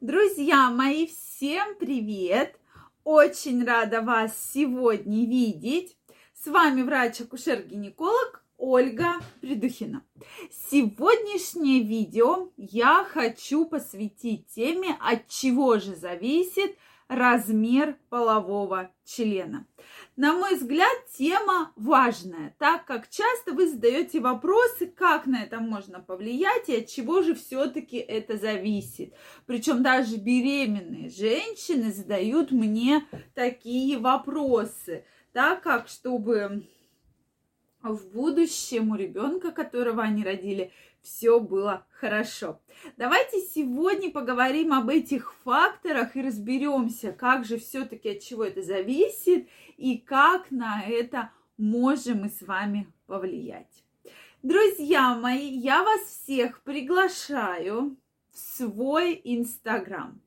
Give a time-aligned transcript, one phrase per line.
[0.00, 2.56] Друзья мои, всем привет!
[3.02, 5.96] Очень рада вас сегодня видеть.
[6.32, 10.04] С вами врач-акушер-гинеколог Ольга Придухина.
[10.70, 16.76] Сегодняшнее видео я хочу посвятить теме, от чего же зависит
[17.08, 19.66] размер полового члена.
[20.16, 26.00] На мой взгляд, тема важная, так как часто вы задаете вопросы, как на это можно
[26.00, 29.14] повлиять и от чего же все-таки это зависит.
[29.46, 36.66] Причем даже беременные женщины задают мне такие вопросы, так как чтобы
[37.82, 42.60] в будущем у ребенка, которого они родили, все было хорошо.
[42.96, 49.48] Давайте сегодня поговорим об этих факторах и разберемся, как же все-таки от чего это зависит
[49.76, 53.84] и как на это можем мы с вами повлиять.
[54.42, 57.96] Друзья мои, я вас всех приглашаю
[58.30, 60.20] в свой инстаграм.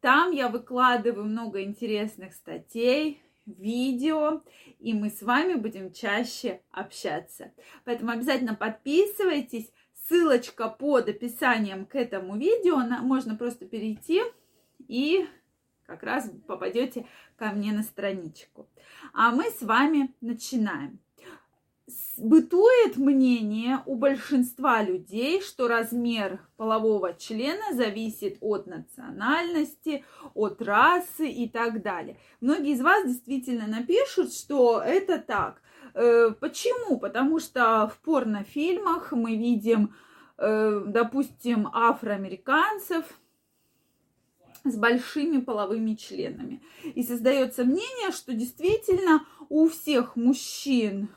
[0.00, 4.42] Там я выкладываю много интересных статей, видео,
[4.78, 7.52] и мы с вами будем чаще общаться.
[7.84, 9.70] Поэтому обязательно подписывайтесь.
[10.10, 12.78] Ссылочка под описанием к этому видео.
[13.00, 14.22] Можно просто перейти
[14.88, 15.24] и
[15.86, 18.68] как раз попадете ко мне на страничку.
[19.12, 20.98] А мы с вами начинаем
[22.16, 31.48] бытует мнение у большинства людей, что размер полового члена зависит от национальности, от расы и
[31.48, 32.16] так далее.
[32.40, 35.62] Многие из вас действительно напишут, что это так.
[35.94, 36.98] Э, почему?
[36.98, 39.94] Потому что в порнофильмах мы видим,
[40.38, 43.04] э, допустим, афроамериканцев,
[44.64, 46.62] с большими половыми членами.
[46.94, 51.08] И создается мнение, что действительно у всех мужчин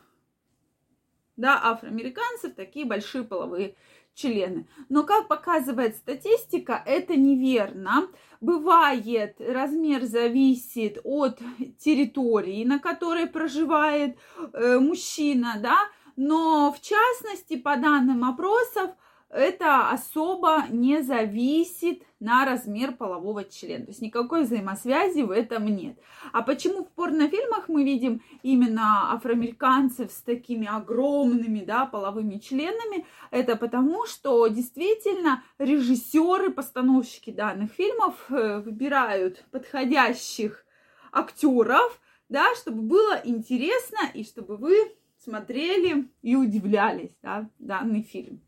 [1.36, 3.76] да, афроамериканцев такие большие половые
[4.14, 4.68] члены.
[4.90, 8.08] Но, как показывает статистика, это неверно.
[8.42, 11.40] Бывает, размер зависит от
[11.80, 14.18] территории, на которой проживает
[14.54, 15.78] э, мужчина, да,
[16.16, 18.92] но в частности, по данным опросов,
[19.34, 23.86] это особо не зависит на размер полового члена.
[23.86, 25.98] То есть никакой взаимосвязи в этом нет.
[26.32, 33.06] А почему в порнофильмах мы видим именно афроамериканцев с такими огромными да, половыми членами?
[33.32, 40.66] Это потому, что действительно режиссеры, постановщики данных фильмов э, выбирают подходящих
[41.12, 42.00] актеров,
[42.30, 44.76] да, чтобы было интересно и чтобы вы
[45.18, 48.42] смотрели и удивлялись да, данный фильм.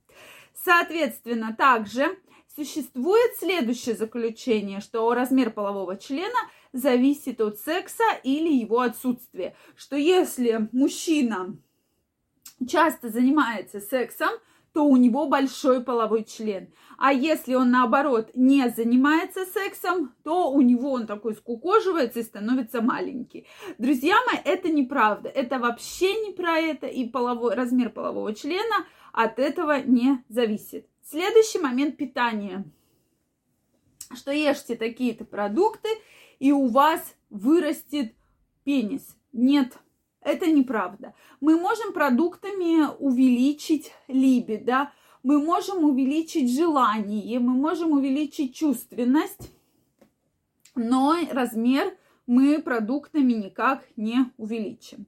[0.65, 2.17] Соответственно, также
[2.55, 6.39] существует следующее заключение, что размер полового члена
[6.73, 9.55] зависит от секса или его отсутствия.
[9.75, 11.55] Что если мужчина
[12.67, 14.31] часто занимается сексом,
[14.75, 16.67] то у него большой половой член.
[16.97, 22.81] А если он, наоборот, не занимается сексом, то у него он такой скукоживается и становится
[22.81, 23.47] маленький.
[23.77, 25.29] Друзья мои, это неправда.
[25.29, 26.87] Это вообще не про это.
[26.87, 30.85] И половой, размер полового члена от этого не зависит.
[31.09, 32.65] Следующий момент питания.
[34.13, 35.87] Что ешьте такие-то продукты,
[36.39, 38.13] и у вас вырастет
[38.65, 39.15] пенис.
[39.31, 39.77] Нет,
[40.25, 41.13] это неправда.
[41.39, 44.91] Мы можем продуктами увеличить либидо,
[45.23, 49.51] мы можем увеличить желание, мы можем увеличить чувственность,
[50.73, 51.95] но размер
[52.27, 55.05] мы продуктами никак не увеличим.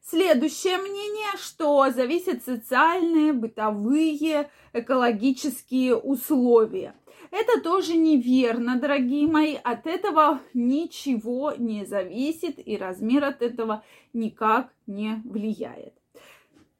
[0.00, 6.94] Следующее мнение, что зависят социальные, бытовые, экологические условия.
[7.30, 9.56] Это тоже неверно, дорогие мои.
[9.62, 15.94] От этого ничего не зависит и размер от этого никак не влияет.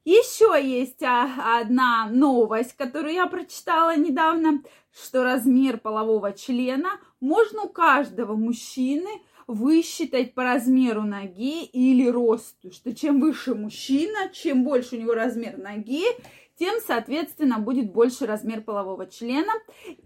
[0.04, 4.62] Еще есть а, одна новость, которую я прочитала недавно,
[4.92, 9.08] что размер полового члена можно у каждого мужчины
[9.46, 15.56] высчитать по размеру ноги или росту, что чем выше мужчина, чем больше у него размер
[15.56, 16.04] ноги,
[16.58, 19.52] тем, соответственно, будет больше размер полового члена.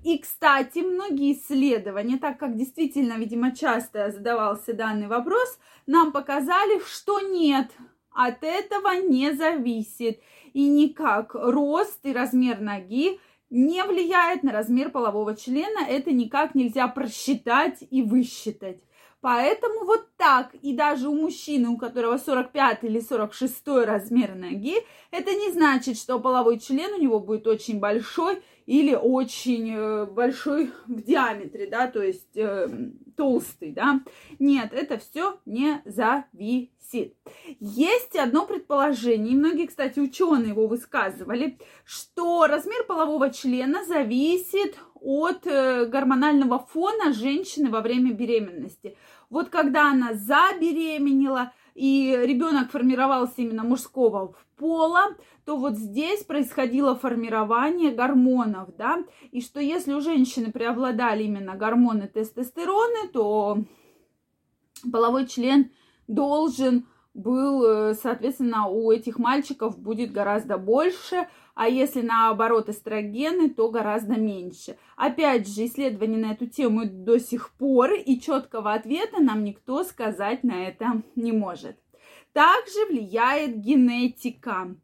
[0.03, 7.21] И, кстати, многие исследования, так как действительно, видимо, часто задавался данный вопрос, нам показали, что
[7.21, 7.71] нет,
[8.11, 10.21] от этого не зависит.
[10.55, 15.87] И никак рост и размер ноги не влияет на размер полового члена.
[15.87, 18.81] Это никак нельзя просчитать и высчитать.
[19.21, 24.77] Поэтому вот так, и даже у мужчины, у которого 45 или 46 размер ноги,
[25.11, 30.71] это не значит, что половой член у него будет очень большой или очень э, большой
[30.87, 32.69] в диаметре, да, то есть э,
[33.17, 34.01] толстый, да.
[34.39, 36.71] Нет, это все не зависит.
[37.61, 45.47] Есть одно предположение, и многие, кстати, ученые его высказывали, что размер полового члена зависит от
[45.47, 48.97] э, гормонального фона женщины во время беременности.
[49.31, 55.15] Вот когда она забеременела, и ребенок формировался именно мужского пола,
[55.45, 62.09] то вот здесь происходило формирование гормонов, да, и что если у женщины преобладали именно гормоны
[62.09, 63.59] тестостероны, то
[64.91, 65.71] половой член
[66.09, 73.69] должен был, э, соответственно, у этих мальчиков будет гораздо больше, а если наоборот эстрогены, то
[73.71, 74.77] гораздо меньше.
[74.97, 80.45] Опять же, исследования на эту тему до сих пор, и четкого ответа нам никто сказать
[80.45, 81.77] на это не может.
[82.33, 84.77] Также влияет генетика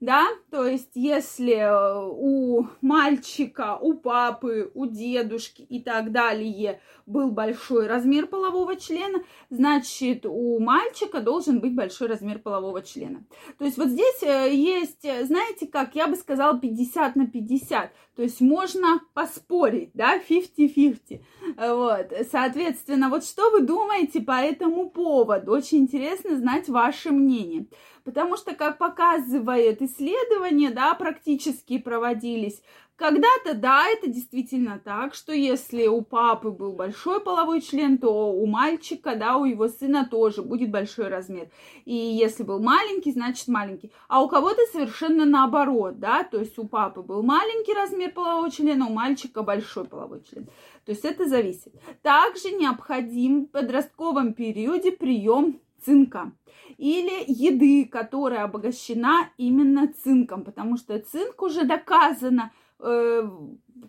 [0.00, 7.32] да, то есть если э, у мальчика, у папы, у дедушки и так далее был
[7.32, 13.24] большой размер полового члена, значит у мальчика должен быть большой размер полового члена.
[13.58, 17.92] То есть вот здесь э, есть, э, знаете как, я бы сказала 50 на 50,
[18.14, 21.20] то есть можно поспорить, да, 50-50.
[21.56, 25.52] Вот, соответственно, вот что вы думаете по этому поводу?
[25.52, 27.66] Очень интересно знать ваше мнение.
[28.08, 32.62] Потому что, как показывает исследование, да, практически проводились,
[32.98, 38.44] когда-то, да, это действительно так, что если у папы был большой половой член, то у
[38.46, 41.48] мальчика, да, у его сына тоже будет большой размер.
[41.84, 43.92] И если был маленький, значит маленький.
[44.08, 48.86] А у кого-то совершенно наоборот, да, то есть у папы был маленький размер полового члена,
[48.86, 50.46] у мальчика большой половой член.
[50.84, 51.72] То есть это зависит.
[52.02, 56.32] Также необходим в подростковом периоде прием цинка
[56.76, 63.28] или еды, которая обогащена именно цинком, потому что цинк уже доказано э,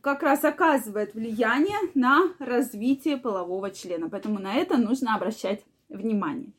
[0.02, 6.52] как раз оказывает влияние на развитие полового члена, поэтому на это нужно обращать внимание.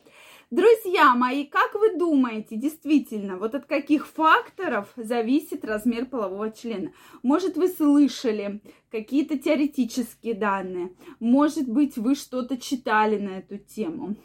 [0.50, 6.90] Друзья мои, как вы думаете, действительно, вот от каких факторов зависит размер полового члена?
[7.22, 8.60] Может, вы слышали
[8.90, 10.92] какие-то теоретические данные?
[11.20, 14.16] Может быть, вы что-то читали на эту тему?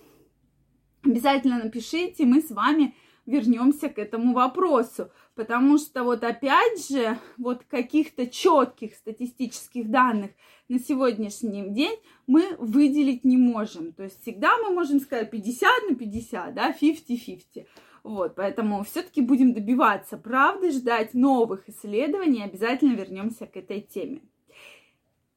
[1.06, 5.10] Обязательно напишите, мы с вами вернемся к этому вопросу.
[5.36, 10.32] Потому что вот опять же, вот каких-то четких статистических данных
[10.70, 13.92] на сегодняшний день мы выделить не можем.
[13.92, 17.66] То есть всегда мы можем сказать 50 на 50, да, 50-50.
[18.04, 24.22] Вот, поэтому все-таки будем добиваться правды, ждать новых исследований, обязательно вернемся к этой теме.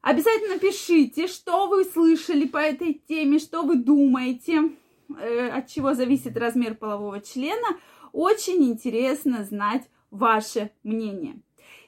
[0.01, 4.71] Обязательно пишите, что вы слышали по этой теме, что вы думаете.
[5.17, 7.77] Э, от чего зависит размер полового члена,
[8.11, 11.41] очень интересно знать ваше мнение.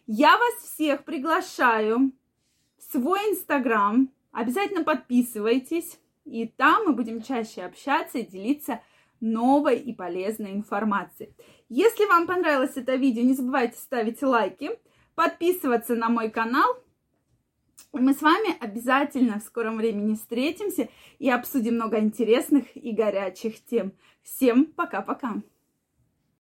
[0.07, 2.11] Я вас всех приглашаю
[2.77, 4.09] в свой инстаграм.
[4.31, 8.81] Обязательно подписывайтесь, и там мы будем чаще общаться и делиться
[9.19, 11.35] новой и полезной информацией.
[11.69, 14.71] Если вам понравилось это видео, не забывайте ставить лайки,
[15.15, 16.75] подписываться на мой канал–
[17.99, 20.89] мы с вами обязательно в скором времени встретимся
[21.19, 23.93] и обсудим много интересных и горячих тем.
[24.23, 25.41] Всем пока-пока!